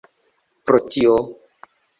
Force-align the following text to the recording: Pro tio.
Pro 0.71 0.81
tio. 0.95 1.15